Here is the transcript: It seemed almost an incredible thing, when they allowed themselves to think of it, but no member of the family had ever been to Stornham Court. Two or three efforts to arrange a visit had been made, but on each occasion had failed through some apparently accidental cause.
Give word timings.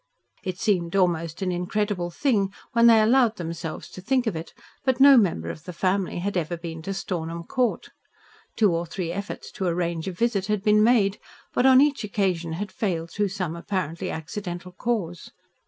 It 0.43 0.57
seemed 0.57 0.95
almost 0.95 1.43
an 1.43 1.51
incredible 1.51 2.09
thing, 2.09 2.51
when 2.73 2.87
they 2.87 2.99
allowed 3.03 3.35
themselves 3.35 3.87
to 3.89 4.01
think 4.01 4.25
of 4.25 4.35
it, 4.35 4.51
but 4.83 4.99
no 4.99 5.15
member 5.15 5.51
of 5.51 5.65
the 5.65 5.73
family 5.73 6.17
had 6.17 6.35
ever 6.35 6.57
been 6.57 6.81
to 6.81 6.91
Stornham 6.91 7.43
Court. 7.43 7.89
Two 8.55 8.73
or 8.75 8.87
three 8.87 9.11
efforts 9.11 9.51
to 9.51 9.67
arrange 9.67 10.07
a 10.07 10.11
visit 10.11 10.47
had 10.47 10.63
been 10.63 10.81
made, 10.81 11.19
but 11.53 11.67
on 11.67 11.81
each 11.81 12.03
occasion 12.03 12.53
had 12.53 12.71
failed 12.71 13.11
through 13.11 13.27
some 13.29 13.55
apparently 13.55 14.09
accidental 14.09 14.71
cause. 14.71 15.29